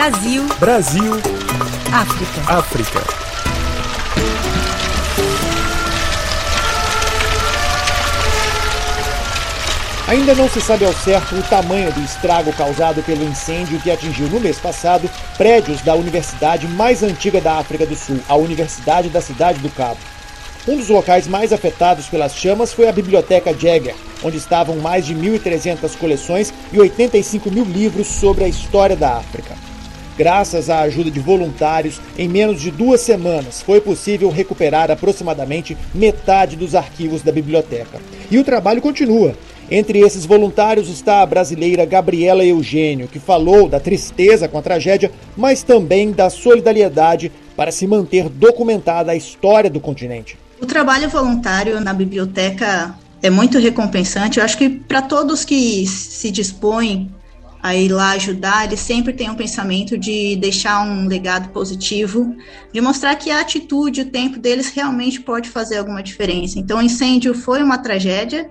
Brasil. 0.00 0.44
Brasil. 0.58 1.12
África. 1.92 2.58
África. 2.58 3.30
Ainda 10.08 10.34
não 10.34 10.48
se 10.48 10.60
sabe 10.60 10.84
ao 10.84 10.92
certo 10.92 11.36
o 11.36 11.42
tamanho 11.44 11.92
do 11.92 12.00
estrago 12.00 12.52
causado 12.52 13.00
pelo 13.02 13.22
incêndio 13.22 13.78
que 13.80 13.90
atingiu 13.90 14.26
no 14.28 14.40
mês 14.40 14.58
passado 14.58 15.08
prédios 15.36 15.82
da 15.82 15.94
universidade 15.94 16.66
mais 16.66 17.02
antiga 17.02 17.40
da 17.40 17.58
África 17.58 17.86
do 17.86 17.94
Sul, 17.94 18.18
a 18.28 18.34
Universidade 18.34 19.08
da 19.08 19.20
Cidade 19.20 19.60
do 19.60 19.68
Cabo. 19.68 19.98
Um 20.68 20.76
dos 20.76 20.90
locais 20.90 21.26
mais 21.26 21.54
afetados 21.54 22.06
pelas 22.06 22.36
chamas 22.36 22.70
foi 22.70 22.86
a 22.86 22.92
Biblioteca 22.92 23.54
Jagger, 23.58 23.94
onde 24.22 24.36
estavam 24.36 24.76
mais 24.76 25.06
de 25.06 25.14
1.300 25.14 25.96
coleções 25.96 26.52
e 26.70 26.78
85 26.78 27.50
mil 27.50 27.64
livros 27.64 28.06
sobre 28.06 28.44
a 28.44 28.48
história 28.48 28.94
da 28.94 29.16
África. 29.16 29.54
Graças 30.18 30.68
à 30.68 30.80
ajuda 30.80 31.10
de 31.10 31.18
voluntários, 31.18 31.98
em 32.18 32.28
menos 32.28 32.60
de 32.60 32.70
duas 32.70 33.00
semanas 33.00 33.62
foi 33.62 33.80
possível 33.80 34.28
recuperar 34.28 34.90
aproximadamente 34.90 35.74
metade 35.94 36.56
dos 36.56 36.74
arquivos 36.74 37.22
da 37.22 37.32
biblioteca. 37.32 37.98
E 38.30 38.38
o 38.38 38.44
trabalho 38.44 38.82
continua. 38.82 39.34
Entre 39.70 40.00
esses 40.00 40.26
voluntários 40.26 40.90
está 40.90 41.22
a 41.22 41.26
brasileira 41.26 41.86
Gabriela 41.86 42.44
Eugênio, 42.44 43.08
que 43.08 43.18
falou 43.18 43.66
da 43.66 43.80
tristeza 43.80 44.46
com 44.46 44.58
a 44.58 44.62
tragédia, 44.62 45.10
mas 45.34 45.62
também 45.62 46.12
da 46.12 46.28
solidariedade 46.28 47.32
para 47.56 47.72
se 47.72 47.86
manter 47.86 48.28
documentada 48.28 49.12
a 49.12 49.16
história 49.16 49.70
do 49.70 49.80
continente. 49.80 50.36
O 50.60 50.66
trabalho 50.66 51.08
voluntário 51.08 51.80
na 51.80 51.92
biblioteca 51.92 52.94
é 53.22 53.30
muito 53.30 53.58
recompensante. 53.58 54.38
Eu 54.38 54.44
acho 54.44 54.58
que 54.58 54.68
para 54.68 55.02
todos 55.02 55.44
que 55.44 55.86
se 55.86 56.30
dispõem 56.30 57.10
a 57.62 57.74
ir 57.74 57.88
lá 57.88 58.12
ajudar, 58.12 58.66
eles 58.66 58.80
sempre 58.80 59.12
têm 59.12 59.30
um 59.30 59.34
pensamento 59.34 59.98
de 59.98 60.36
deixar 60.36 60.82
um 60.82 61.06
legado 61.06 61.50
positivo, 61.50 62.34
de 62.72 62.80
mostrar 62.80 63.14
que 63.16 63.30
a 63.30 63.40
atitude, 63.40 64.02
o 64.02 64.10
tempo 64.10 64.38
deles 64.38 64.70
realmente 64.70 65.20
pode 65.20 65.48
fazer 65.48 65.78
alguma 65.78 66.02
diferença. 66.02 66.58
Então, 66.58 66.78
o 66.78 66.82
incêndio 66.82 67.34
foi 67.34 67.62
uma 67.62 67.78
tragédia, 67.78 68.50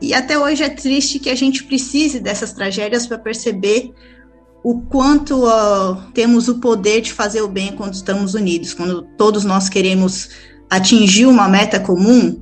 e 0.00 0.14
até 0.14 0.38
hoje 0.38 0.62
é 0.62 0.68
triste 0.68 1.18
que 1.18 1.30
a 1.30 1.34
gente 1.34 1.64
precise 1.64 2.20
dessas 2.20 2.52
tragédias 2.52 3.06
para 3.06 3.18
perceber 3.18 3.92
o 4.62 4.80
quanto 4.82 5.46
uh, 5.46 6.10
temos 6.12 6.48
o 6.48 6.58
poder 6.58 7.00
de 7.00 7.12
fazer 7.12 7.42
o 7.42 7.48
bem 7.48 7.72
quando 7.72 7.94
estamos 7.94 8.34
unidos, 8.34 8.72
quando 8.72 9.02
todos 9.16 9.44
nós 9.44 9.68
queremos 9.68 10.30
atingir 10.68 11.26
uma 11.26 11.48
meta 11.48 11.78
comum, 11.78 12.40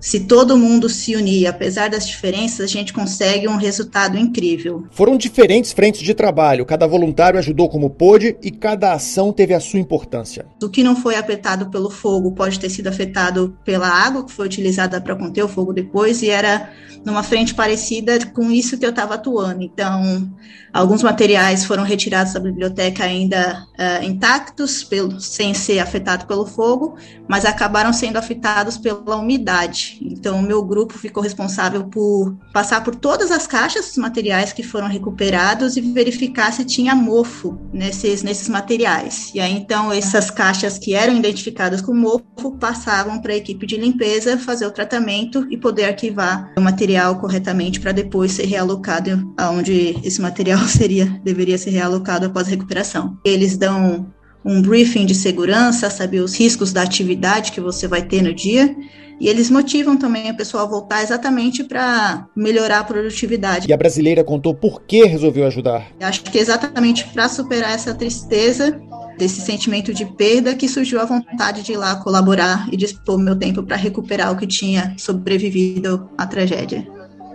se 0.00 0.20
todo 0.20 0.56
mundo 0.56 0.88
se 0.88 1.16
unir, 1.16 1.46
apesar 1.46 1.90
das 1.90 2.06
diferenças, 2.06 2.60
a 2.60 2.66
gente 2.66 2.92
consegue 2.92 3.48
um 3.48 3.56
resultado 3.56 4.16
incrível. 4.16 4.84
Foram 4.90 5.16
diferentes 5.16 5.72
frentes 5.72 6.02
de 6.02 6.14
trabalho, 6.14 6.64
cada 6.64 6.86
voluntário 6.86 7.38
ajudou 7.38 7.68
como 7.68 7.90
pôde 7.90 8.36
e 8.42 8.50
cada 8.50 8.92
ação 8.92 9.32
teve 9.32 9.54
a 9.54 9.60
sua 9.60 9.80
importância. 9.80 10.46
O 10.62 10.68
que 10.68 10.82
não 10.82 10.94
foi 10.94 11.16
afetado 11.16 11.70
pelo 11.70 11.90
fogo 11.90 12.32
pode 12.32 12.58
ter 12.58 12.70
sido 12.70 12.88
afetado 12.88 13.56
pela 13.64 13.88
água 13.88 14.24
que 14.24 14.32
foi 14.32 14.46
utilizada 14.46 15.00
para 15.00 15.16
conter 15.16 15.42
o 15.42 15.48
fogo 15.48 15.72
depois 15.72 16.22
e 16.22 16.30
era 16.30 16.70
numa 17.04 17.22
frente 17.22 17.54
parecida 17.54 18.18
com 18.26 18.50
isso 18.50 18.78
que 18.78 18.84
eu 18.84 18.90
estava 18.90 19.14
atuando. 19.14 19.62
Então, 19.62 20.30
alguns 20.72 21.02
materiais 21.02 21.64
foram 21.64 21.82
retirados 21.82 22.32
da 22.32 22.40
biblioteca 22.40 23.04
ainda 23.04 23.66
uh, 23.78 24.04
intactos, 24.04 24.84
pelo, 24.84 25.20
sem 25.20 25.54
ser 25.54 25.78
afetados 25.78 26.26
pelo 26.26 26.46
fogo, 26.46 26.96
mas 27.28 27.44
acabaram 27.44 27.92
sendo 27.92 28.18
afetados 28.18 28.76
pela 28.76 29.16
umidade. 29.16 29.87
Então, 30.00 30.38
o 30.38 30.42
meu 30.42 30.62
grupo 30.64 30.98
ficou 30.98 31.22
responsável 31.22 31.84
por 31.84 32.36
passar 32.52 32.82
por 32.82 32.94
todas 32.94 33.30
as 33.30 33.46
caixas 33.46 33.86
dos 33.86 33.96
materiais 33.96 34.52
que 34.52 34.62
foram 34.62 34.88
recuperados 34.88 35.76
e 35.76 35.80
verificar 35.80 36.52
se 36.52 36.64
tinha 36.64 36.94
mofo 36.94 37.58
nesses, 37.72 38.22
nesses 38.22 38.48
materiais. 38.48 39.30
E 39.34 39.40
aí, 39.40 39.52
então, 39.52 39.92
essas 39.92 40.30
caixas 40.30 40.78
que 40.78 40.94
eram 40.94 41.16
identificadas 41.16 41.80
com 41.80 41.94
mofo 41.94 42.56
passavam 42.58 43.20
para 43.20 43.32
a 43.32 43.36
equipe 43.36 43.66
de 43.66 43.76
limpeza 43.76 44.38
fazer 44.38 44.66
o 44.66 44.70
tratamento 44.70 45.46
e 45.50 45.56
poder 45.56 45.84
arquivar 45.84 46.52
o 46.56 46.60
material 46.60 46.88
material 46.88 47.16
corretamente 47.16 47.80
para 47.80 47.92
depois 47.92 48.32
ser 48.32 48.46
realocado 48.46 49.32
aonde 49.36 49.98
esse 50.02 50.20
material 50.20 50.60
seria 50.66 51.06
deveria 51.22 51.58
ser 51.58 51.70
realocado 51.70 52.26
após 52.26 52.46
a 52.46 52.50
recuperação. 52.50 53.18
Eles 53.24 53.56
dão 53.56 54.12
um 54.44 54.62
briefing 54.62 55.04
de 55.04 55.14
segurança, 55.14 55.90
saber 55.90 56.20
os 56.20 56.38
riscos 56.38 56.72
da 56.72 56.82
atividade 56.82 57.52
que 57.52 57.60
você 57.60 57.86
vai 57.86 58.02
ter 58.02 58.22
no 58.22 58.34
dia. 58.34 58.74
E 59.20 59.28
eles 59.28 59.50
motivam 59.50 59.96
também 59.96 60.30
a 60.30 60.34
pessoa 60.34 60.62
a 60.62 60.66
voltar 60.66 61.02
exatamente 61.02 61.64
para 61.64 62.28
melhorar 62.36 62.78
a 62.78 62.84
produtividade. 62.84 63.68
E 63.68 63.72
a 63.72 63.76
brasileira 63.76 64.22
contou 64.22 64.54
por 64.54 64.82
que 64.82 65.04
resolveu 65.04 65.44
ajudar. 65.46 65.88
Acho 66.00 66.22
que 66.22 66.38
exatamente 66.38 67.04
para 67.08 67.28
superar 67.28 67.74
essa 67.74 67.92
tristeza, 67.92 68.80
desse 69.18 69.40
sentimento 69.40 69.92
de 69.92 70.06
perda, 70.06 70.54
que 70.54 70.68
surgiu 70.68 71.00
a 71.00 71.04
vontade 71.04 71.62
de 71.62 71.72
ir 71.72 71.76
lá 71.76 71.96
colaborar 71.96 72.68
e 72.72 72.76
dispor 72.76 73.18
meu 73.18 73.34
tempo 73.34 73.64
para 73.64 73.76
recuperar 73.76 74.32
o 74.32 74.36
que 74.36 74.46
tinha 74.46 74.94
sobrevivido 74.96 76.08
à 76.16 76.24
tragédia. 76.24 76.86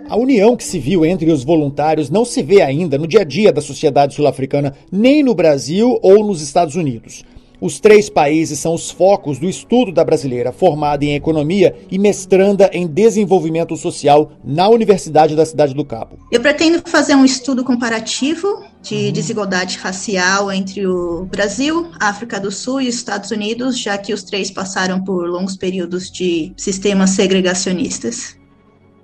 A 0.08 0.16
união 0.16 0.54
que 0.54 0.64
se 0.64 0.78
viu 0.78 1.04
entre 1.04 1.32
os 1.32 1.44
voluntários 1.44 2.10
não 2.10 2.26
se 2.26 2.42
vê 2.42 2.60
ainda 2.60 2.98
no 2.98 3.06
dia 3.06 3.22
a 3.22 3.24
dia 3.24 3.50
da 3.50 3.62
sociedade 3.62 4.14
sul-africana, 4.14 4.74
nem 4.92 5.22
no 5.22 5.34
Brasil 5.34 5.98
ou 6.02 6.24
nos 6.26 6.42
Estados 6.42 6.76
Unidos. 6.76 7.24
Os 7.58 7.80
três 7.80 8.10
países 8.10 8.58
são 8.58 8.74
os 8.74 8.90
focos 8.90 9.38
do 9.38 9.48
estudo 9.48 9.90
da 9.90 10.04
brasileira, 10.04 10.52
formada 10.52 11.06
em 11.06 11.14
economia 11.14 11.74
e 11.90 11.98
mestranda 11.98 12.68
em 12.74 12.86
desenvolvimento 12.86 13.74
social 13.78 14.32
na 14.44 14.68
Universidade 14.68 15.34
da 15.34 15.46
Cidade 15.46 15.72
do 15.72 15.86
Cabo. 15.86 16.18
Eu 16.30 16.42
pretendo 16.42 16.82
fazer 16.84 17.14
um 17.14 17.24
estudo 17.24 17.64
comparativo 17.64 18.62
de 18.82 19.10
desigualdade 19.10 19.78
racial 19.78 20.52
entre 20.52 20.86
o 20.86 21.24
Brasil, 21.24 21.88
África 21.98 22.38
do 22.38 22.50
Sul 22.50 22.82
e 22.82 22.88
Estados 22.88 23.30
Unidos, 23.30 23.78
já 23.78 23.96
que 23.96 24.12
os 24.12 24.22
três 24.22 24.50
passaram 24.50 25.02
por 25.02 25.26
longos 25.26 25.56
períodos 25.56 26.10
de 26.10 26.52
sistemas 26.58 27.10
segregacionistas. 27.10 28.36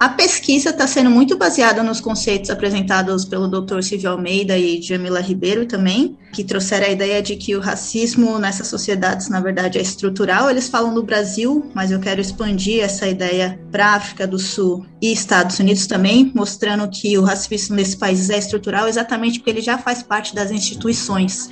A 0.01 0.09
pesquisa 0.09 0.71
está 0.71 0.87
sendo 0.87 1.11
muito 1.11 1.37
baseada 1.37 1.83
nos 1.83 2.01
conceitos 2.01 2.49
apresentados 2.49 3.27
pelo 3.27 3.47
Dr. 3.47 3.83
Silvio 3.83 4.13
Almeida 4.13 4.57
e 4.57 4.81
Jamila 4.81 5.21
Ribeiro 5.21 5.67
também, 5.67 6.17
que 6.33 6.43
trouxeram 6.43 6.87
a 6.87 6.91
ideia 6.91 7.21
de 7.21 7.37
que 7.37 7.55
o 7.55 7.61
racismo 7.61 8.39
nessas 8.39 8.69
sociedades, 8.69 9.29
na 9.29 9.41
verdade, 9.41 9.77
é 9.77 9.83
estrutural. 9.83 10.49
Eles 10.49 10.71
falam 10.71 10.95
do 10.95 11.03
Brasil, 11.03 11.71
mas 11.75 11.91
eu 11.91 12.01
quero 12.01 12.19
expandir 12.19 12.83
essa 12.83 13.07
ideia 13.07 13.61
para 13.71 13.95
África 13.95 14.27
do 14.27 14.39
Sul 14.39 14.87
e 15.03 15.13
Estados 15.13 15.59
Unidos 15.59 15.87
também, 15.87 16.33
mostrando 16.35 16.89
que 16.89 17.19
o 17.19 17.23
racismo 17.23 17.77
nesses 17.77 17.95
países 17.95 18.31
é 18.31 18.39
estrutural 18.39 18.89
exatamente 18.89 19.39
porque 19.39 19.51
ele 19.51 19.61
já 19.61 19.77
faz 19.77 20.03
parte 20.03 20.35
das 20.35 20.51
instituições. 20.51 21.51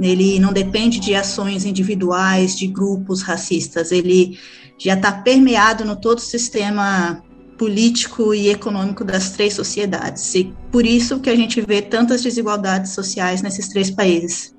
Ele 0.00 0.40
não 0.40 0.54
depende 0.54 0.98
de 0.98 1.14
ações 1.14 1.66
individuais, 1.66 2.56
de 2.56 2.68
grupos 2.68 3.20
racistas, 3.20 3.92
ele 3.92 4.38
já 4.78 4.94
está 4.94 5.12
permeado 5.12 5.84
no 5.84 5.94
todo 5.94 6.16
o 6.16 6.22
sistema 6.22 7.22
político 7.58 8.34
e 8.34 8.48
econômico 8.48 9.04
das 9.04 9.30
três 9.30 9.54
sociedades. 9.54 10.34
E 10.34 10.52
por 10.70 10.84
isso 10.84 11.20
que 11.20 11.30
a 11.30 11.36
gente 11.36 11.60
vê 11.60 11.82
tantas 11.82 12.22
desigualdades 12.22 12.92
sociais 12.92 13.42
nesses 13.42 13.68
três 13.68 13.90
países. 13.90 14.54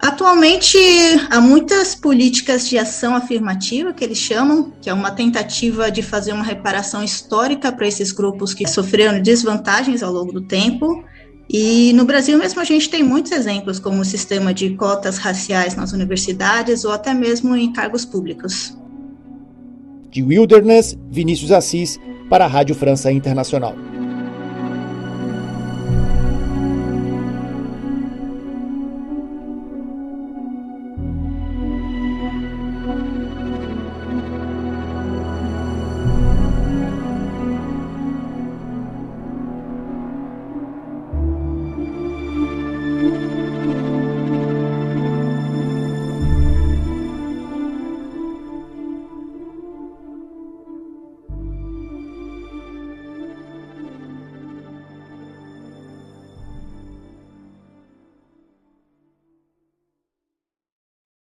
Atualmente, 0.00 0.78
há 1.28 1.40
muitas 1.40 1.94
políticas 1.94 2.68
de 2.68 2.78
ação 2.78 3.16
afirmativa, 3.16 3.92
que 3.92 4.04
eles 4.04 4.18
chamam, 4.18 4.72
que 4.80 4.88
é 4.88 4.94
uma 4.94 5.10
tentativa 5.10 5.90
de 5.90 6.02
fazer 6.02 6.32
uma 6.32 6.44
reparação 6.44 7.02
histórica 7.02 7.72
para 7.72 7.86
esses 7.86 8.12
grupos 8.12 8.54
que 8.54 8.66
sofreram 8.68 9.20
desvantagens 9.20 10.02
ao 10.02 10.12
longo 10.12 10.32
do 10.32 10.42
tempo. 10.42 11.04
E 11.50 11.92
no 11.94 12.04
Brasil 12.04 12.38
mesmo 12.38 12.60
a 12.60 12.64
gente 12.64 12.88
tem 12.88 13.02
muitos 13.02 13.32
exemplos, 13.32 13.80
como 13.80 14.00
o 14.00 14.04
sistema 14.04 14.54
de 14.54 14.70
cotas 14.76 15.18
raciais 15.18 15.74
nas 15.74 15.92
universidades 15.92 16.84
ou 16.84 16.92
até 16.92 17.12
mesmo 17.12 17.56
em 17.56 17.72
cargos 17.72 18.04
públicos. 18.04 18.78
De 20.10 20.22
Wilderness, 20.22 20.96
Vinícius 21.10 21.50
Assis, 21.50 21.98
para 22.28 22.44
a 22.44 22.48
Rádio 22.48 22.74
França 22.74 23.10
Internacional. 23.10 23.74